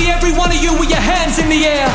see 0.00 0.08
every 0.08 0.32
one 0.32 0.50
of 0.50 0.56
you 0.62 0.72
with 0.78 0.88
your 0.88 1.00
hands 1.00 1.38
in 1.38 1.48
the 1.48 1.66
air. 1.66 1.88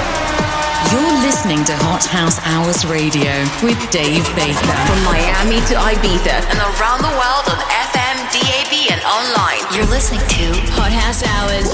You're 0.94 1.18
listening 1.26 1.64
to 1.66 1.76
Hot 1.90 2.06
House 2.06 2.38
Hours 2.46 2.86
Radio 2.86 3.34
with 3.66 3.80
Dave 3.90 4.26
Baker. 4.38 4.78
From 4.86 5.02
Miami 5.10 5.58
to 5.74 5.74
Ibiza 5.74 6.38
and 6.54 6.60
around 6.78 7.02
the 7.02 7.14
world 7.18 7.46
on 7.50 7.58
FM, 7.90 8.18
DAB, 8.30 8.74
and 8.94 9.02
online. 9.10 9.64
You're 9.74 9.90
listening 9.90 10.22
to 10.22 10.46
Hot 10.78 10.94
House 10.94 11.26
Hours, 11.26 11.68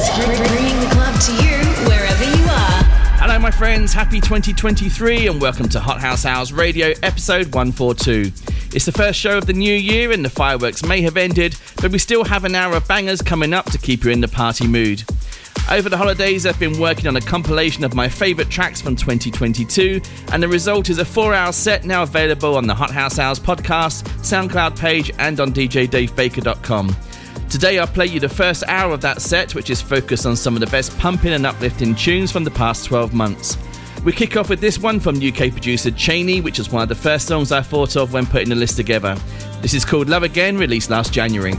bringing 0.48 0.80
the 0.80 0.90
club 0.96 1.16
to 1.28 1.34
you 1.44 1.58
wherever 1.92 2.24
you 2.24 2.44
are. 2.48 2.80
Hello, 3.20 3.38
my 3.38 3.52
friends. 3.52 3.92
Happy 3.92 4.22
2023 4.22 5.28
and 5.28 5.42
welcome 5.42 5.68
to 5.70 5.80
Hot 5.82 6.00
House 6.00 6.26
Hours 6.26 6.54
Radio 6.54 6.94
episode 7.04 7.54
142. 7.54 8.32
It's 8.74 8.86
the 8.86 8.94
first 8.94 9.20
show 9.20 9.38
of 9.38 9.48
the 9.48 9.54
new 9.54 9.74
year 9.74 10.14
and 10.14 10.24
the 10.24 10.30
fireworks 10.30 10.86
may 10.86 11.02
have 11.02 11.18
ended, 11.18 11.58
but 11.82 11.92
we 11.92 11.98
still 11.98 12.24
have 12.24 12.46
an 12.46 12.56
hour 12.56 12.78
of 12.78 12.88
bangers 12.88 13.22
coming 13.22 13.54
up 13.54 13.66
to 13.72 13.78
keep 13.78 14.06
you 14.06 14.12
in 14.12 14.22
the 14.22 14.30
party 14.30 14.66
mood. 14.66 15.04
Over 15.72 15.88
the 15.88 15.96
holidays, 15.96 16.46
I've 16.46 16.60
been 16.60 16.78
working 16.78 17.08
on 17.08 17.16
a 17.16 17.22
compilation 17.22 17.86
of 17.86 17.96
my 17.96 18.10
favourite 18.10 18.52
tracks 18.52 18.82
from 18.82 18.98
2022, 18.98 20.02
and 20.34 20.44
the 20.44 20.48
result 20.50 20.90
is 20.90 20.98
a 20.98 21.06
four 21.06 21.34
hour 21.34 21.54
set 21.54 21.86
now 21.86 22.04
available 22.04 22.58
on 22.58 22.68
the 22.68 22.76
Hot 22.76 22.92
House 22.92 23.18
Hours 23.18 23.40
podcast, 23.40 24.04
SoundCloud 24.20 24.78
page, 24.78 25.12
and 25.18 25.40
on 25.40 25.54
DJDaveBaker.com. 25.54 26.94
Today, 27.50 27.80
I'll 27.80 27.88
play 27.88 28.08
you 28.08 28.20
the 28.20 28.28
first 28.28 28.66
hour 28.68 28.94
of 28.94 29.00
that 29.00 29.22
set, 29.22 29.56
which 29.56 29.70
is 29.70 29.82
focused 29.82 30.26
on 30.26 30.36
some 30.36 30.56
of 30.56 30.60
the 30.60 30.68
best 30.68 30.98
pumping 31.00 31.32
and 31.32 31.46
uplifting 31.46 31.96
tunes 31.96 32.34
from 32.34 32.44
the 32.44 32.52
past 32.52 32.84
12 32.88 33.14
months. 33.14 33.58
We 34.04 34.12
kick 34.12 34.36
off 34.36 34.50
with 34.50 34.60
this 34.60 34.78
one 34.78 35.00
from 35.00 35.26
UK 35.26 35.54
producer 35.54 35.92
Cheney, 35.92 36.42
which 36.42 36.60
is 36.60 36.70
one 36.70 36.84
of 36.84 36.90
the 36.90 36.96
first 36.96 37.28
songs 37.28 37.54
I 37.54 37.62
thought 37.62 37.96
of 37.96 38.12
when 38.12 38.26
putting 38.26 38.50
the 38.50 38.56
list 38.56 38.76
together. 38.76 39.16
This 39.62 39.74
is 39.74 39.86
called 39.86 40.10
Love 40.10 40.24
Again, 40.24 40.58
released 40.58 40.90
last 40.90 41.14
January. 41.14 41.54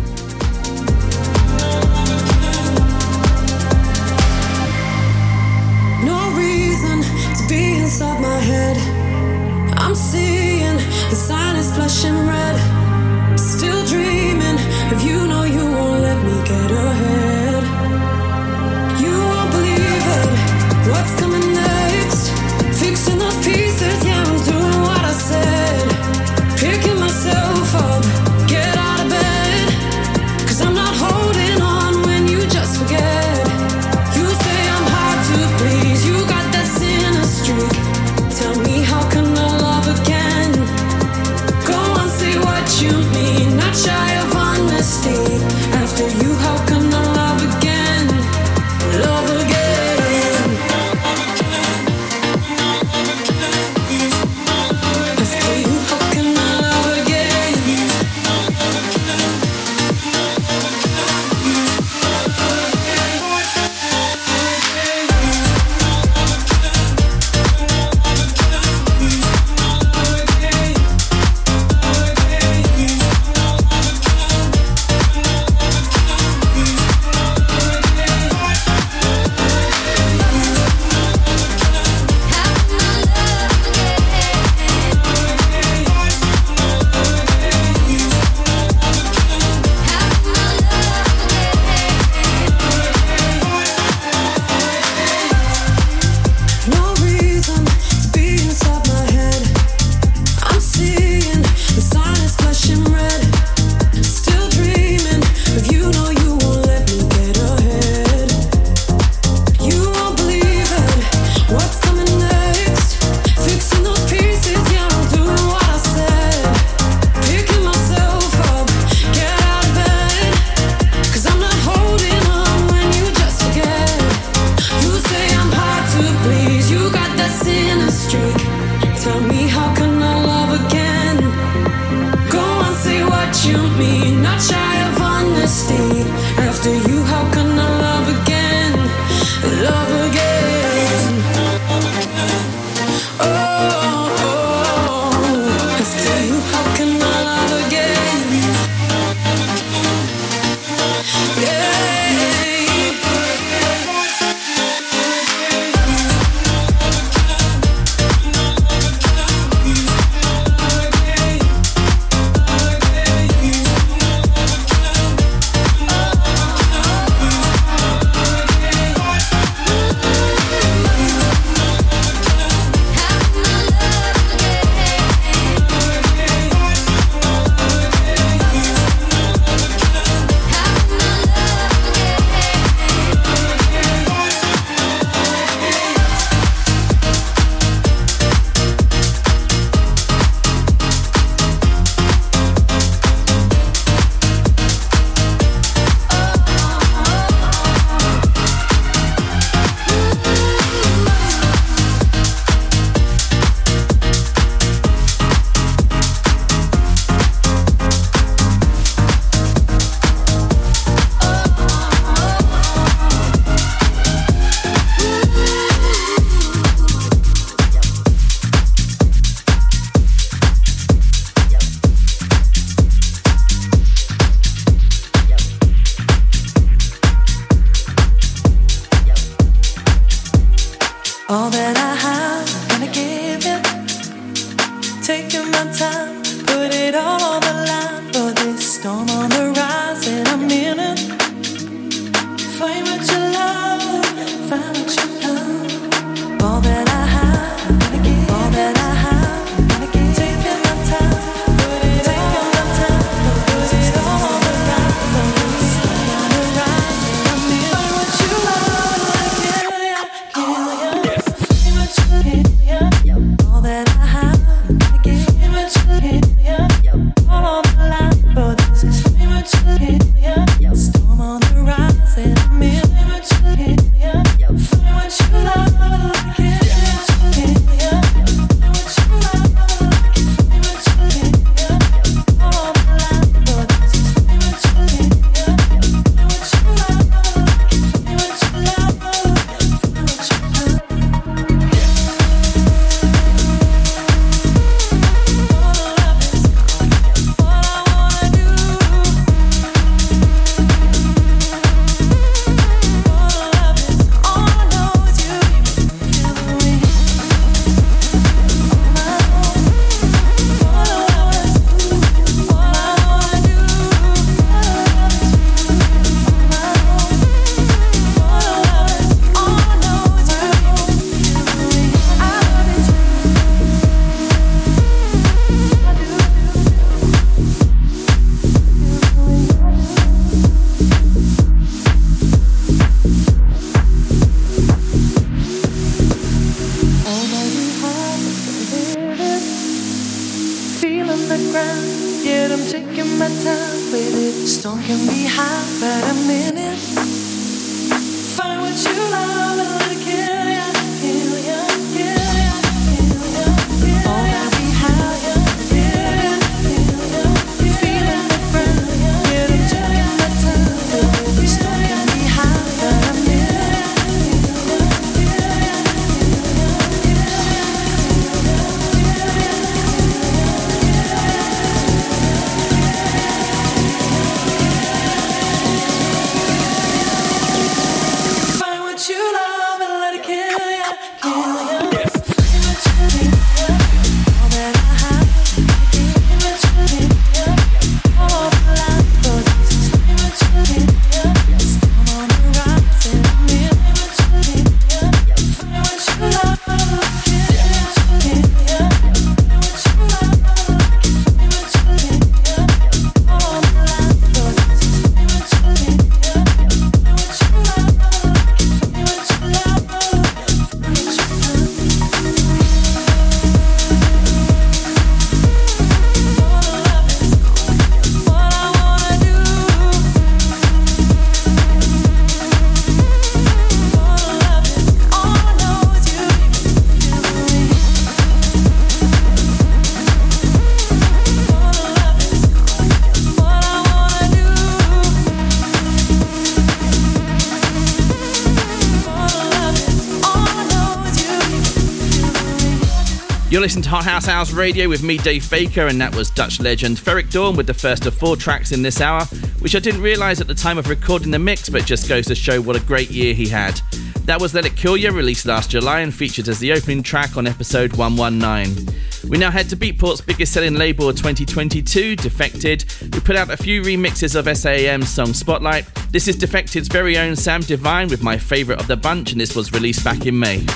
You're 443.63 443.69
listening 443.69 443.85
to 443.85 443.91
Hot 443.91 444.05
House 444.05 444.27
House 444.27 444.53
Radio 444.53 444.89
with 444.89 445.05
me, 445.05 445.19
Dave 445.19 445.49
Baker, 445.49 445.87
and 445.87 446.01
that 446.01 446.13
was 446.17 446.31
Dutch 446.31 446.59
legend 446.59 446.97
Ferreck 446.97 447.31
Dawn 447.31 447.55
with 447.55 447.69
the 447.69 447.75
first 447.75 448.07
of 448.07 448.15
four 448.15 448.35
tracks 448.35 448.73
in 448.73 448.83
this 448.83 449.01
hour, 449.01 449.25
which 449.61 449.77
I 449.77 449.79
didn't 449.79 450.03
realise 450.03 450.41
at 450.41 450.49
the 450.49 450.55
time 450.55 450.79
of 450.79 450.89
recording 450.89 451.31
the 451.31 451.39
mix, 451.39 451.69
but 451.69 451.87
just 451.87 452.09
goes 452.09 452.27
to 452.27 452.35
show 452.35 452.61
what 452.61 452.75
a 452.75 452.81
great 452.81 453.09
year 453.13 453.35
he 453.35 453.47
had. 453.47 453.81
That 454.25 454.41
was 454.41 454.53
Let 454.53 454.67
It 454.67 454.75
Kill 454.75 454.97
You, 454.97 455.13
released 455.13 455.47
last 455.47 455.71
July 455.71 456.01
and 456.01 456.13
featured 456.13 456.49
as 456.49 456.59
the 456.59 456.73
opening 456.73 457.05
track 457.05 457.37
on 457.37 457.47
episode 457.47 457.93
119. 457.97 458.93
We 459.31 459.39
now 459.39 459.53
head 459.53 459.69
to 459.69 459.77
Beatport's 459.77 460.21
biggest 460.23 460.53
selling 460.53 460.75
label 460.75 461.09
of 461.09 461.15
2022, 461.15 462.17
Defected, 462.17 462.83
who 462.83 463.21
put 463.21 463.37
out 463.37 463.49
a 463.49 463.57
few 463.57 463.83
remixes 463.83 464.35
of 464.35 464.57
SAM's 464.59 465.09
song 465.09 465.33
Spotlight. 465.33 465.85
This 466.11 466.27
is 466.27 466.35
Defected's 466.35 466.89
very 466.89 467.17
own 467.17 467.37
Sam 467.37 467.61
Divine 467.61 468.09
with 468.09 468.25
my 468.25 468.37
favourite 468.39 468.81
of 468.81 468.89
the 468.89 468.97
bunch, 468.97 469.31
and 469.31 469.41
this 469.41 469.55
was 469.55 469.73
released 469.73 470.03
back 470.03 470.27
in 470.27 470.37
May. 470.37 470.67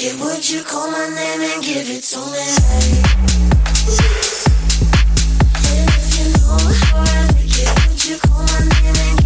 Like 0.00 0.20
would 0.20 0.48
you 0.48 0.62
call 0.62 0.90
my 0.90 1.08
name 1.08 1.40
and 1.42 1.62
give 1.62 1.90
it 1.90 2.02
to 2.02 2.18
me? 2.18 2.46
And 5.68 5.88
if 5.88 6.18
you 6.18 6.32
know 6.32 6.56
how 6.80 7.00
I 7.00 7.26
like 7.32 7.58
it, 7.58 7.88
would 7.88 8.04
you 8.04 8.16
call 8.18 8.42
my 8.42 8.60
name 8.60 8.96
and 8.96 9.21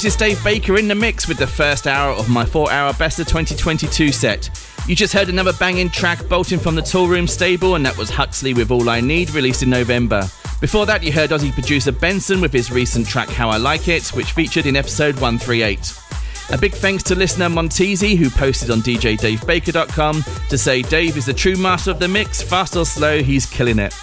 This 0.00 0.14
is 0.14 0.18
Dave 0.18 0.42
Baker 0.42 0.78
in 0.78 0.88
the 0.88 0.94
mix 0.94 1.28
with 1.28 1.36
the 1.36 1.46
first 1.46 1.86
hour 1.86 2.12
of 2.14 2.26
my 2.26 2.46
four 2.46 2.72
hour 2.72 2.94
Best 2.94 3.18
of 3.18 3.26
2022 3.26 4.12
set. 4.12 4.48
You 4.88 4.96
just 4.96 5.12
heard 5.12 5.28
another 5.28 5.52
banging 5.52 5.90
track 5.90 6.26
bolting 6.26 6.58
from 6.58 6.74
the 6.74 6.80
Toolroom 6.80 7.28
stable, 7.28 7.74
and 7.74 7.84
that 7.84 7.98
was 7.98 8.08
Huxley 8.08 8.54
with 8.54 8.70
All 8.70 8.88
I 8.88 9.02
Need, 9.02 9.28
released 9.32 9.62
in 9.62 9.68
November. 9.68 10.22
Before 10.58 10.86
that, 10.86 11.02
you 11.02 11.12
heard 11.12 11.28
Aussie 11.28 11.52
producer 11.52 11.92
Benson 11.92 12.40
with 12.40 12.50
his 12.50 12.70
recent 12.70 13.08
track 13.08 13.28
How 13.28 13.50
I 13.50 13.58
Like 13.58 13.88
It, 13.88 14.08
which 14.14 14.32
featured 14.32 14.64
in 14.64 14.74
episode 14.74 15.16
138. 15.16 15.92
A 16.52 16.56
big 16.56 16.72
thanks 16.72 17.02
to 17.02 17.14
listener 17.14 17.50
Montezi, 17.50 18.16
who 18.16 18.30
posted 18.30 18.70
on 18.70 18.78
djdavebaker.com 18.78 20.24
to 20.48 20.56
say 20.56 20.80
Dave 20.80 21.18
is 21.18 21.26
the 21.26 21.34
true 21.34 21.56
master 21.56 21.90
of 21.90 21.98
the 21.98 22.08
mix, 22.08 22.40
fast 22.40 22.74
or 22.74 22.86
slow, 22.86 23.22
he's 23.22 23.44
killing 23.44 23.78
it. 23.78 23.94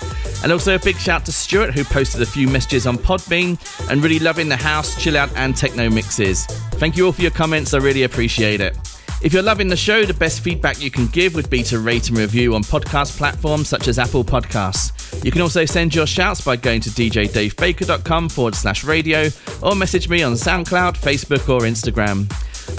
And 0.43 0.51
also 0.51 0.75
a 0.75 0.79
big 0.79 0.97
shout 0.97 1.25
to 1.25 1.31
Stuart, 1.31 1.73
who 1.73 1.83
posted 1.83 2.21
a 2.21 2.25
few 2.25 2.47
messages 2.47 2.85
on 2.85 2.97
Podbean 2.97 3.57
and 3.89 4.03
really 4.03 4.19
loving 4.19 4.49
the 4.49 4.55
house, 4.55 5.01
chill 5.01 5.17
out, 5.17 5.29
and 5.35 5.55
techno 5.55 5.89
mixes. 5.89 6.45
Thank 6.75 6.95
you 6.95 7.05
all 7.07 7.11
for 7.11 7.21
your 7.21 7.31
comments, 7.31 7.73
I 7.73 7.79
really 7.79 8.03
appreciate 8.03 8.61
it. 8.61 8.77
If 9.23 9.33
you're 9.33 9.41
loving 9.41 9.67
the 9.67 9.75
show, 9.75 10.05
the 10.05 10.13
best 10.13 10.41
feedback 10.41 10.79
you 10.79 10.91
can 10.91 11.07
give 11.07 11.33
would 11.33 11.49
be 11.49 11.63
to 11.63 11.79
rate 11.79 12.09
and 12.09 12.17
review 12.19 12.53
on 12.53 12.61
podcast 12.61 13.17
platforms 13.17 13.67
such 13.67 13.87
as 13.87 13.97
Apple 13.97 14.23
Podcasts. 14.23 15.23
You 15.25 15.31
can 15.31 15.41
also 15.41 15.65
send 15.65 15.95
your 15.95 16.05
shouts 16.05 16.41
by 16.41 16.55
going 16.55 16.81
to 16.81 16.89
djdavebaker.com 16.91 18.29
forward 18.29 18.53
slash 18.53 18.83
radio 18.83 19.29
or 19.63 19.75
message 19.75 20.07
me 20.07 20.21
on 20.21 20.33
SoundCloud, 20.33 20.97
Facebook, 20.97 21.49
or 21.49 21.61
Instagram. 21.61 22.31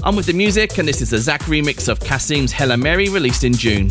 I'm 0.05 0.14
with 0.14 0.27
the 0.27 0.33
music, 0.33 0.79
and 0.79 0.87
this 0.87 1.01
is 1.01 1.11
the 1.11 1.18
Zach 1.18 1.42
remix 1.42 1.88
of 1.88 1.99
Kasim's 1.99 2.53
Hella 2.53 2.77
Mary 2.77 3.09
released 3.09 3.42
in 3.42 3.53
June. 3.53 3.88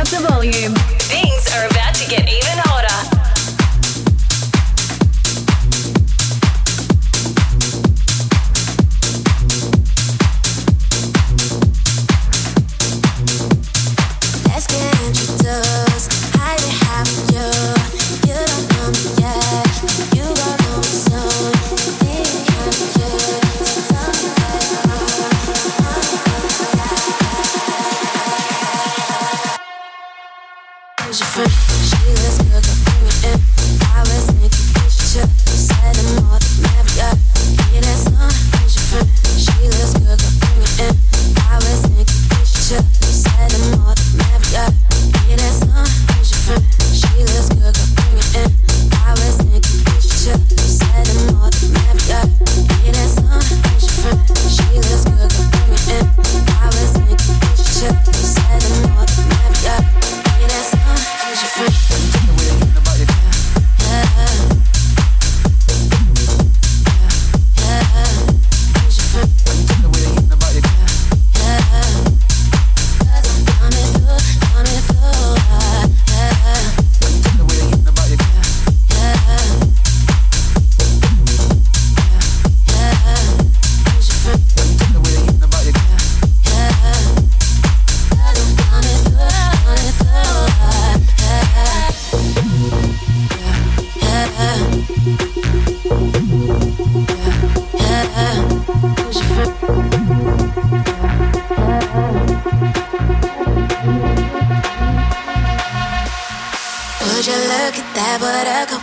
up 0.00 0.08
the 0.08 0.26
volume. 0.28 0.74
Things 1.12 1.46
are 1.54 1.66
about 1.66 1.94
to 1.94 2.08
get 2.08 2.22
even 2.22 2.56
hotter. 2.64 2.79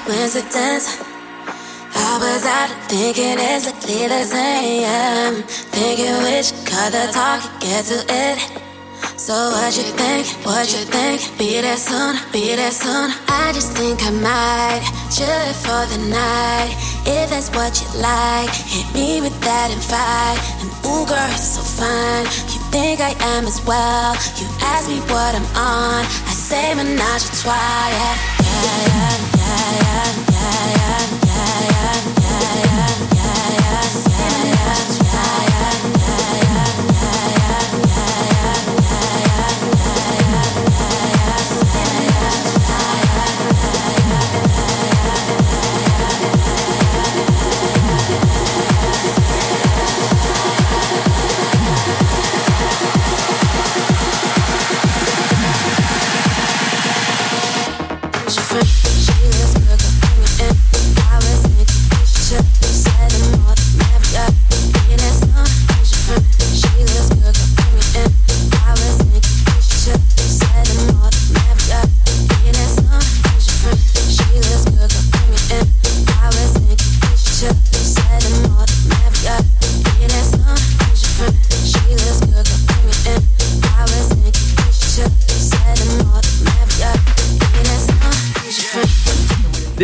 Coincidence. 0.08 1.04
I 1.94 2.16
was 2.24 2.46
out 2.48 2.72
thinking 2.88 3.40
exactly 3.40 4.08
the 4.08 4.24
same. 4.24 5.44
Thinking 5.76 6.16
which 6.24 6.56
color 6.64 7.12
talk 7.12 7.44
get 7.60 7.84
to 7.92 8.00
it. 8.08 8.40
So 9.20 9.34
what 9.52 9.76
you 9.76 9.84
think? 10.00 10.26
What 10.46 10.72
you 10.72 10.86
think? 10.88 11.20
Be 11.38 11.60
there 11.60 11.76
soon, 11.76 12.16
be 12.32 12.56
there 12.56 12.72
soon. 12.72 13.12
I 13.28 13.52
just 13.54 13.76
think 13.76 14.00
I 14.02 14.12
might 14.12 14.84
chill 15.12 15.28
it 15.28 15.58
for 15.60 15.84
the 15.92 16.00
night. 16.08 16.72
If 17.04 17.30
that's 17.32 17.50
what 17.52 17.76
you 17.76 18.00
like, 18.00 18.56
hit 18.56 18.88
me 18.96 19.20
with 19.20 19.38
that 19.42 19.70
and 19.76 19.84
fight. 19.84 20.40
And 20.64 20.72
ooh, 20.88 21.04
girl, 21.04 21.28
you're 21.28 21.52
so 21.52 21.62
fine. 21.62 22.24
You 22.48 22.60
think 22.72 23.02
I 23.02 23.12
am 23.36 23.44
as 23.44 23.60
well? 23.66 24.16
You 24.40 24.48
ask 24.62 24.88
me 24.88 25.00
what 25.12 25.36
I'm 25.36 25.48
on. 25.58 26.08
I 26.08 26.32
say 26.32 26.74
menage 26.76 27.28
a 27.28 27.44
yeah, 27.44 28.16
yeah, 28.40 28.88
yeah, 28.88 29.37
yeah, 29.72 30.26
yeah, 30.32 30.37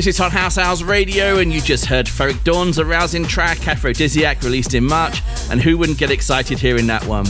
This 0.03 0.15
is 0.15 0.17
Hot 0.17 0.33
House 0.33 0.57
Hours 0.57 0.83
Radio, 0.83 1.37
and 1.37 1.49
you 1.49 1.61
just 1.61 1.85
heard 1.85 2.07
Ferreck 2.07 2.43
Dawn's 2.43 2.77
arousing 2.77 3.23
track, 3.23 3.69
Aphrodisiac, 3.69 4.43
released 4.43 4.73
in 4.73 4.83
March, 4.83 5.21
and 5.49 5.61
who 5.61 5.77
wouldn't 5.77 5.97
get 5.97 6.11
excited 6.11 6.59
hearing 6.59 6.87
that 6.87 7.05
one? 7.05 7.25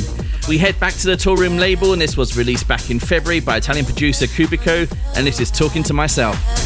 We 0.50 0.58
head 0.58 0.80
back 0.80 0.94
to 0.96 1.06
the 1.06 1.16
Toolroom 1.16 1.60
label, 1.60 1.94
and 1.94 2.02
this 2.02 2.18
was 2.18 2.36
released 2.36 2.68
back 2.68 2.90
in 2.90 3.00
February 3.00 3.42
by 3.42 3.58
Italian 3.58 3.86
producer 3.86 4.26
Cubico, 4.26 4.92
and 5.16 5.28
this 5.28 5.40
is 5.40 5.52
Talking 5.52 5.84
to 5.84 5.94
Myself. 5.94 6.63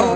Oh. 0.00 0.11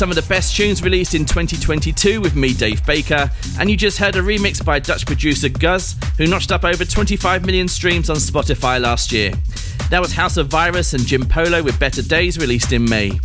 Some 0.00 0.08
of 0.08 0.16
the 0.16 0.22
best 0.22 0.56
tunes 0.56 0.82
released 0.82 1.14
in 1.14 1.26
2022 1.26 2.22
with 2.22 2.34
me, 2.34 2.54
Dave 2.54 2.86
Baker, 2.86 3.30
and 3.58 3.70
you 3.70 3.76
just 3.76 3.98
heard 3.98 4.16
a 4.16 4.22
remix 4.22 4.64
by 4.64 4.78
Dutch 4.78 5.04
producer 5.04 5.50
Guz, 5.50 5.94
who 6.16 6.26
notched 6.26 6.52
up 6.52 6.64
over 6.64 6.86
25 6.86 7.44
million 7.44 7.68
streams 7.68 8.08
on 8.08 8.16
Spotify 8.16 8.80
last 8.80 9.12
year. 9.12 9.34
That 9.90 10.00
was 10.00 10.10
House 10.10 10.38
of 10.38 10.46
Virus 10.46 10.94
and 10.94 11.04
Jim 11.04 11.26
Polo 11.26 11.62
with 11.62 11.78
Better 11.78 12.00
Days 12.00 12.38
released 12.38 12.72
in 12.72 12.86
May. 12.88 13.20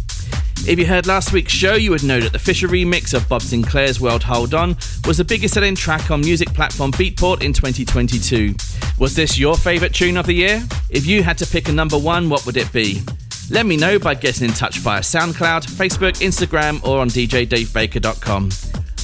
If 0.67 0.77
you 0.77 0.85
heard 0.85 1.07
last 1.07 1.31
week's 1.31 1.53
show, 1.53 1.75
you 1.75 1.91
would 1.91 2.03
know 2.03 2.19
that 2.19 2.33
the 2.33 2.39
Fisher 2.39 2.67
remix 2.67 3.13
of 3.13 3.29
Bob 3.29 3.41
Sinclar's 3.41 4.01
World 4.01 4.23
Hold 4.23 4.53
On 4.53 4.75
was 5.07 5.15
the 5.15 5.23
biggest 5.23 5.53
selling 5.53 5.75
track 5.75 6.11
on 6.11 6.19
music 6.19 6.49
platform 6.49 6.91
Beatport 6.91 7.41
in 7.41 7.53
2022. 7.53 8.53
Was 8.99 9.15
this 9.15 9.37
your 9.37 9.55
favourite 9.55 9.93
tune 9.93 10.17
of 10.17 10.25
the 10.25 10.33
year? 10.33 10.61
If 10.89 11.07
you 11.07 11.23
had 11.23 11.37
to 11.37 11.47
pick 11.47 11.69
a 11.69 11.71
number 11.71 11.97
one, 11.97 12.27
what 12.27 12.45
would 12.45 12.57
it 12.57 12.73
be? 12.73 13.01
Let 13.49 13.65
me 13.65 13.77
know 13.77 13.99
by 13.99 14.15
getting 14.15 14.47
in 14.47 14.53
touch 14.53 14.79
via 14.79 15.01
SoundCloud, 15.01 15.67
Facebook, 15.67 16.13
Instagram, 16.21 16.83
or 16.83 16.99
on 16.99 17.09
djdavebaker.com. 17.09 18.49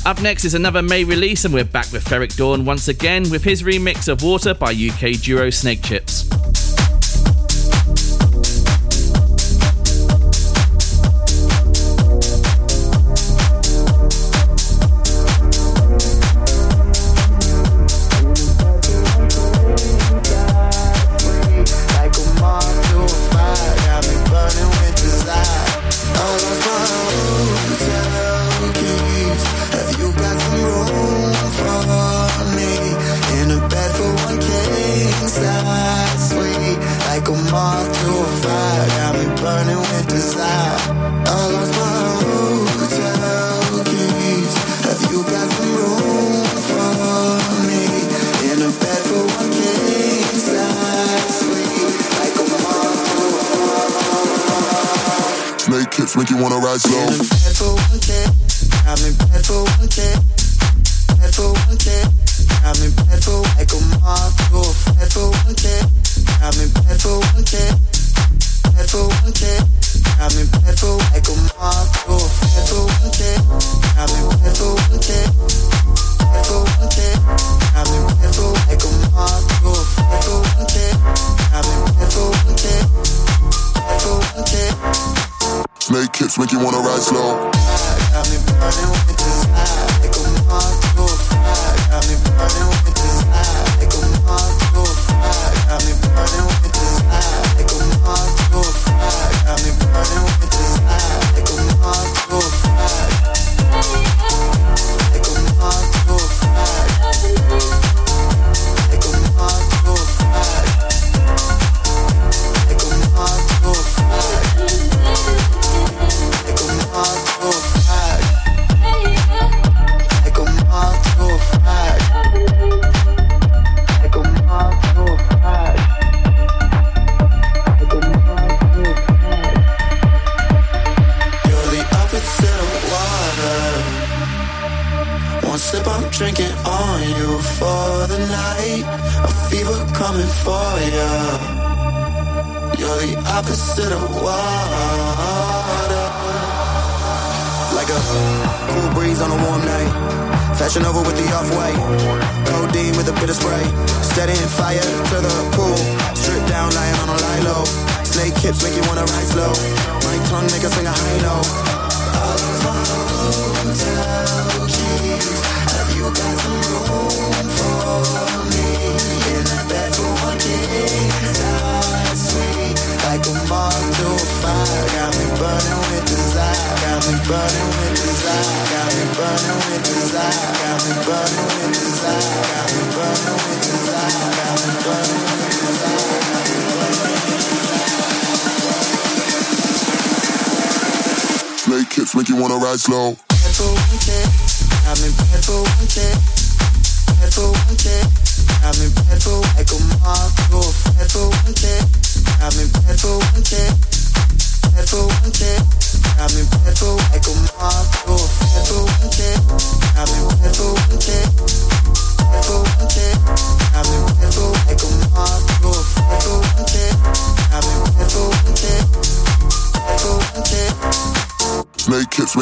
Up 0.03 0.21
next 0.21 0.45
is 0.45 0.55
another 0.55 0.81
May 0.81 1.03
release, 1.03 1.45
and 1.45 1.53
we're 1.53 1.63
back 1.63 1.91
with 1.91 2.03
Ferreck 2.03 2.35
Dawn 2.35 2.65
once 2.65 2.87
again 2.87 3.29
with 3.29 3.43
his 3.43 3.61
remix 3.61 4.07
of 4.07 4.23
Water 4.23 4.55
by 4.55 4.71
UK 4.71 5.21
duo 5.21 5.47
Snakehips. 5.49 6.30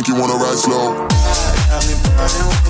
You 0.08 0.16
wanna 0.16 0.36
ride 0.36 0.58
slow. 0.58 2.69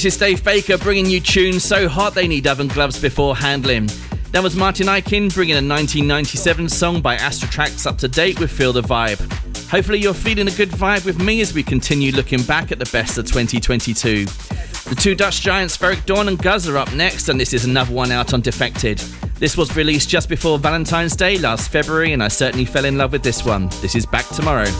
This 0.00 0.14
is 0.14 0.18
Dave 0.18 0.42
Baker 0.42 0.78
bringing 0.78 1.04
you 1.04 1.20
tunes 1.20 1.62
so 1.62 1.86
hot 1.86 2.14
they 2.14 2.26
need 2.26 2.46
oven 2.46 2.68
gloves 2.68 2.98
before 2.98 3.36
handling. 3.36 3.90
That 4.32 4.42
was 4.42 4.56
Martin 4.56 4.86
Ikin 4.86 5.34
bringing 5.34 5.56
a 5.56 5.56
1997 5.56 6.70
song 6.70 7.02
by 7.02 7.18
Astrotrax 7.18 7.84
up 7.84 7.98
to 7.98 8.08
date 8.08 8.40
with 8.40 8.50
Feel 8.50 8.72
the 8.72 8.80
Vibe. 8.80 9.20
Hopefully, 9.68 9.98
you're 9.98 10.14
feeling 10.14 10.48
a 10.48 10.52
good 10.52 10.70
vibe 10.70 11.04
with 11.04 11.22
me 11.22 11.42
as 11.42 11.52
we 11.52 11.62
continue 11.62 12.12
looking 12.12 12.42
back 12.44 12.72
at 12.72 12.78
the 12.78 12.88
best 12.90 13.18
of 13.18 13.26
2022. 13.26 14.24
The 14.24 14.96
two 14.98 15.14
Dutch 15.14 15.42
giants, 15.42 15.76
Ferreck 15.76 16.06
Dawn 16.06 16.28
and 16.28 16.38
Guz, 16.38 16.66
are 16.66 16.78
up 16.78 16.90
next, 16.94 17.28
and 17.28 17.38
this 17.38 17.52
is 17.52 17.66
another 17.66 17.92
one 17.92 18.10
out 18.10 18.32
on 18.32 18.40
Defected. 18.40 19.00
This 19.38 19.58
was 19.58 19.76
released 19.76 20.08
just 20.08 20.30
before 20.30 20.58
Valentine's 20.58 21.14
Day 21.14 21.36
last 21.36 21.70
February, 21.70 22.14
and 22.14 22.22
I 22.22 22.28
certainly 22.28 22.64
fell 22.64 22.86
in 22.86 22.96
love 22.96 23.12
with 23.12 23.22
this 23.22 23.44
one. 23.44 23.68
This 23.82 23.94
is 23.94 24.06
Back 24.06 24.26
Tomorrow. 24.28 24.70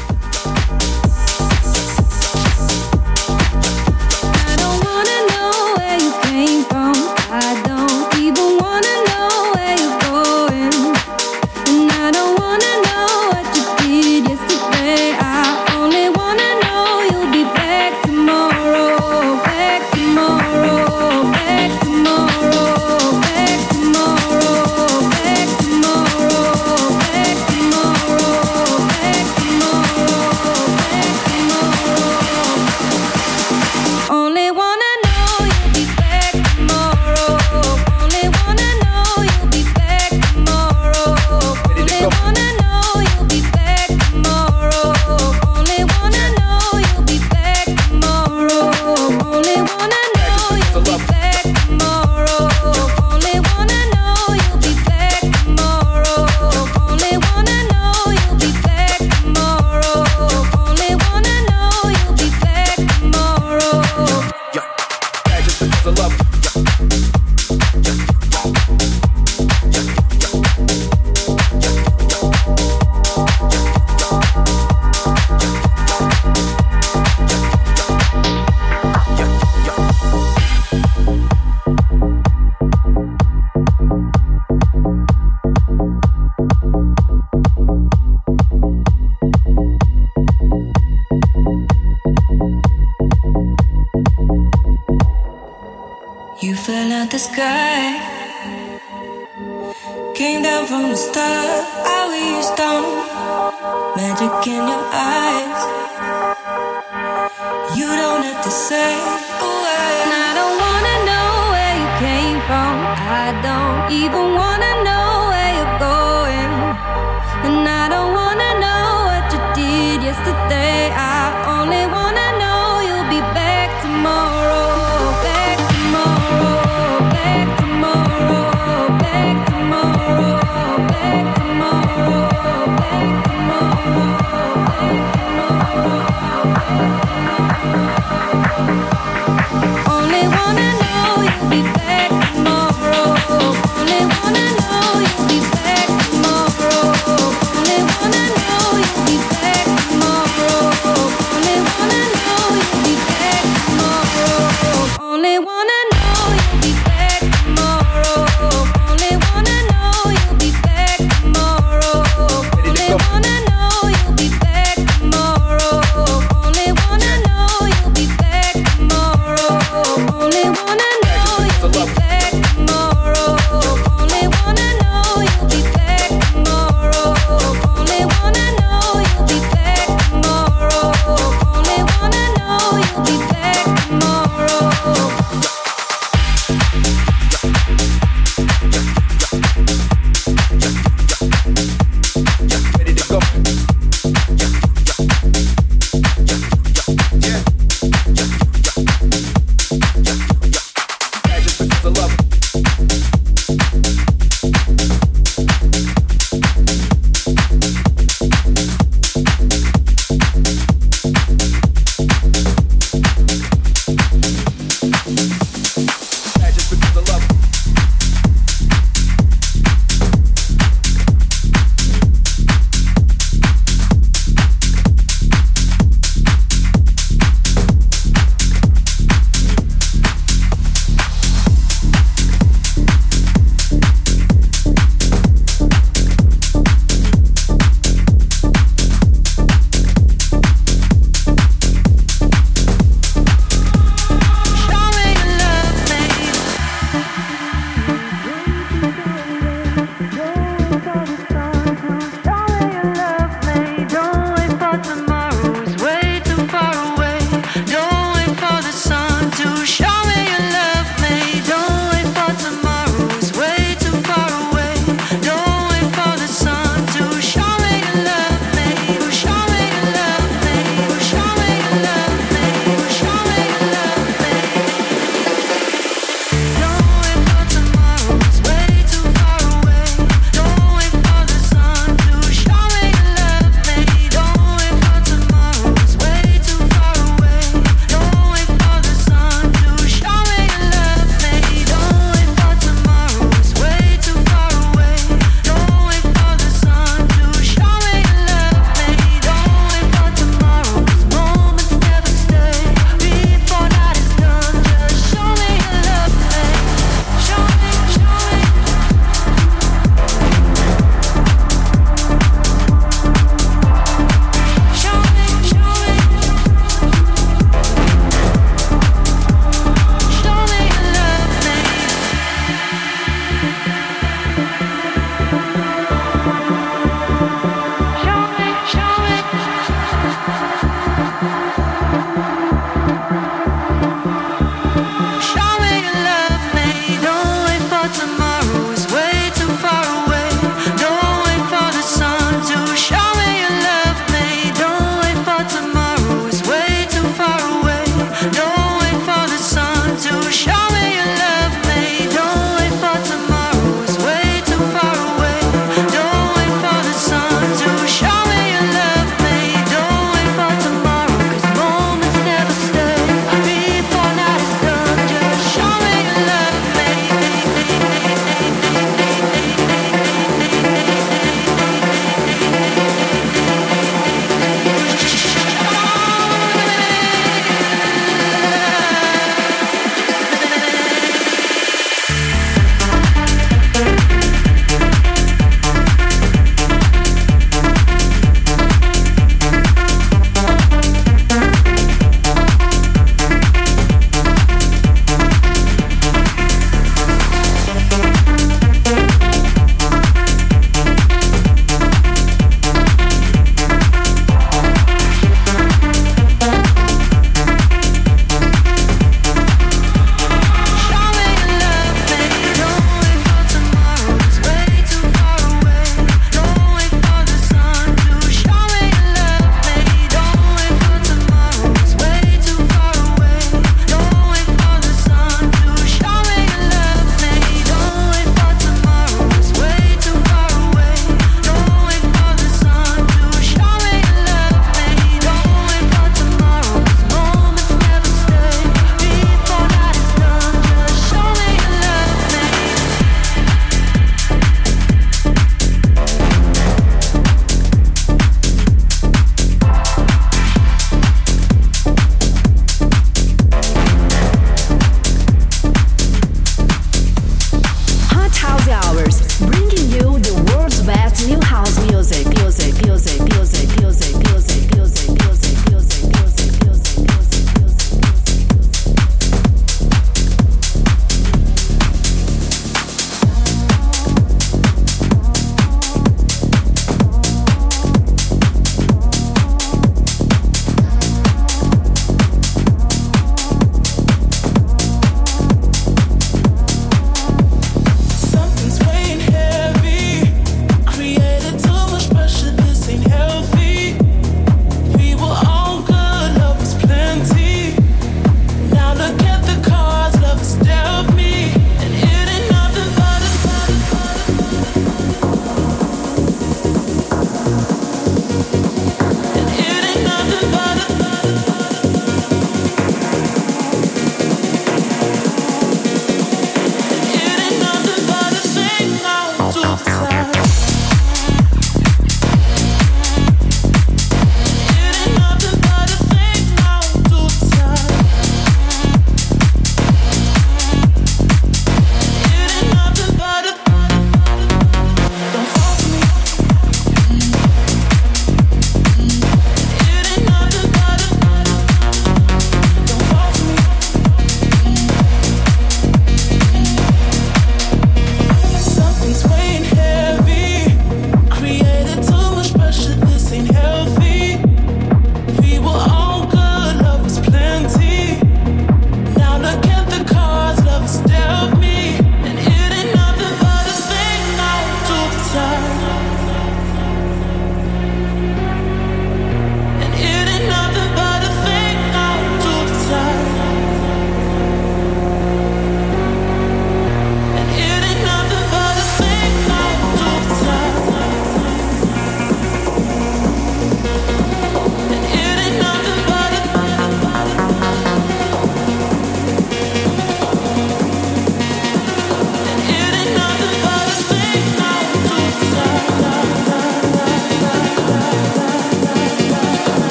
Say 109.20 109.79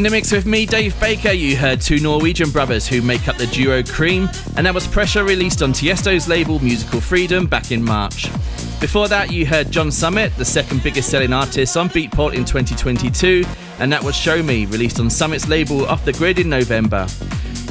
In 0.00 0.04
the 0.04 0.08
mix 0.08 0.32
with 0.32 0.46
me, 0.46 0.64
Dave 0.64 0.98
Baker, 0.98 1.30
you 1.30 1.58
heard 1.58 1.78
two 1.78 2.00
Norwegian 2.00 2.48
brothers 2.50 2.88
who 2.88 3.02
make 3.02 3.28
up 3.28 3.36
the 3.36 3.46
duo 3.48 3.82
Kream, 3.82 4.30
and 4.56 4.64
that 4.64 4.72
was 4.72 4.86
Pressure 4.86 5.24
released 5.24 5.60
on 5.60 5.74
Tiesto's 5.74 6.26
label 6.26 6.58
Musical 6.60 7.02
Freedom 7.02 7.46
back 7.46 7.70
in 7.70 7.84
March. 7.84 8.32
Before 8.80 9.08
that, 9.08 9.30
you 9.30 9.44
heard 9.44 9.70
John 9.70 9.90
Summit, 9.90 10.34
the 10.38 10.44
second 10.46 10.82
biggest 10.82 11.10
selling 11.10 11.34
artist 11.34 11.76
on 11.76 11.90
Beatport 11.90 12.32
in 12.32 12.46
2022, 12.46 13.44
and 13.78 13.92
that 13.92 14.02
was 14.02 14.16
Show 14.16 14.42
Me, 14.42 14.64
released 14.64 15.00
on 15.00 15.10
Summit's 15.10 15.48
label 15.48 15.84
Off 15.84 16.02
the 16.06 16.14
Grid 16.14 16.38
in 16.38 16.48
November. 16.48 17.06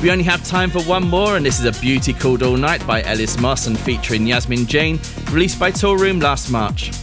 We 0.03 0.11
only 0.11 0.23
have 0.25 0.45
time 0.45 0.69
for 0.69 0.83
one 0.83 1.09
more, 1.09 1.35
and 1.35 1.43
this 1.43 1.59
is 1.59 1.65
A 1.65 1.81
Beauty 1.81 2.13
Called 2.13 2.43
All 2.43 2.57
Night 2.57 2.85
by 2.85 3.01
Ellis 3.05 3.39
Moss 3.39 3.65
and 3.65 3.79
featuring 3.79 4.27
Yasmin 4.27 4.67
Jane, 4.67 4.99
released 5.31 5.59
by 5.59 5.71
Toolroom 5.71 6.21
last 6.21 6.51
March. 6.51 6.93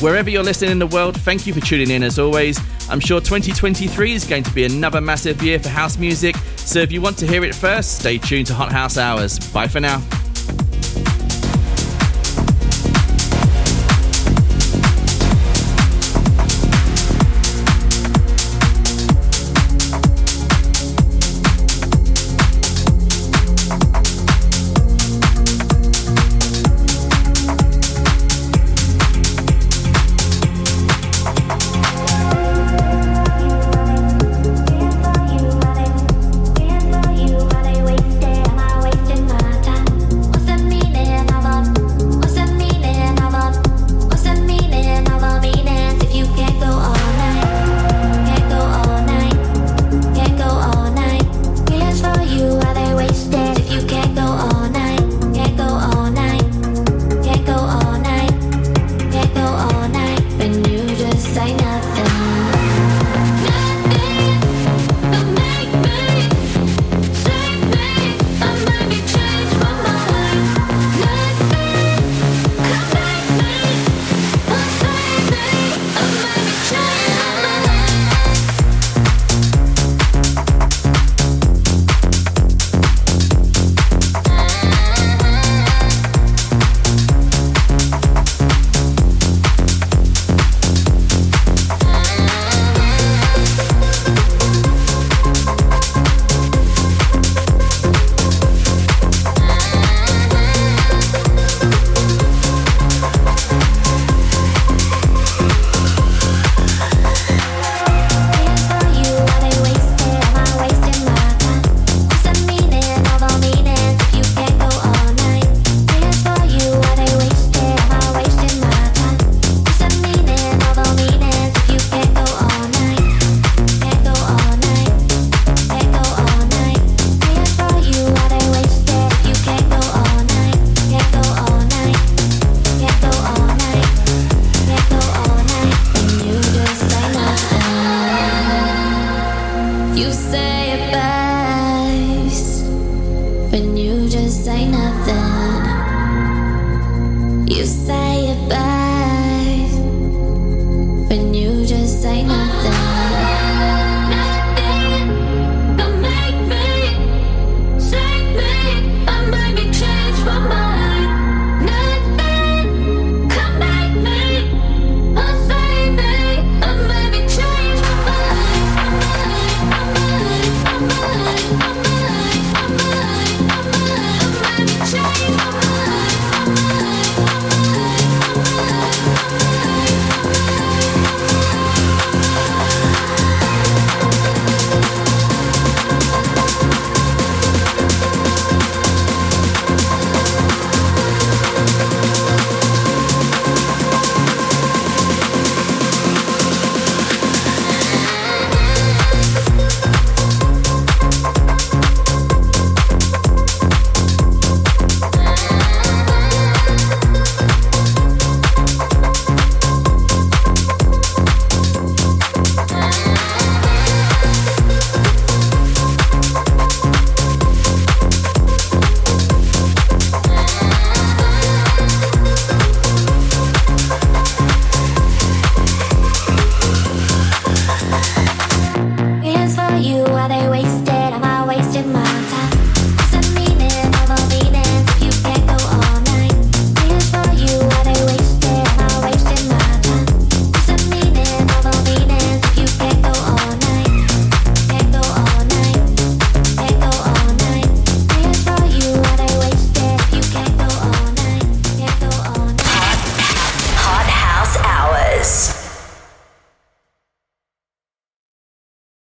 Wherever 0.00 0.30
you're 0.30 0.44
listening 0.44 0.70
in 0.70 0.78
the 0.78 0.86
world, 0.86 1.20
thank 1.22 1.44
you 1.44 1.52
for 1.52 1.60
tuning 1.60 1.90
in 1.90 2.04
as 2.04 2.20
always. 2.20 2.60
I'm 2.88 3.00
sure 3.00 3.20
2023 3.20 4.12
is 4.12 4.24
going 4.24 4.42
to 4.44 4.52
be 4.52 4.64
another 4.64 5.00
massive 5.00 5.42
year 5.42 5.58
for 5.58 5.68
house 5.68 5.98
music, 5.98 6.36
so 6.56 6.78
if 6.78 6.92
you 6.92 7.00
want 7.00 7.18
to 7.18 7.26
hear 7.26 7.44
it 7.44 7.54
first, 7.54 7.98
stay 8.00 8.18
tuned 8.18 8.46
to 8.46 8.54
Hot 8.54 8.70
House 8.72 8.96
Hours. 8.96 9.38
Bye 9.52 9.68
for 9.68 9.80
now. 9.80 10.02